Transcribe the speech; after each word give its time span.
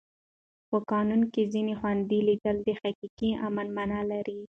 په 0.69 0.77
قانون 0.91 1.21
کې 1.33 1.43
ځان 1.53 1.67
خوندي 1.79 2.19
لیدل 2.27 2.57
د 2.67 2.69
حقیقي 2.81 3.31
امن 3.47 3.67
مانا 3.77 4.01
لري. 4.11 4.37